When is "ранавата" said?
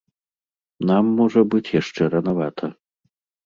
2.17-2.75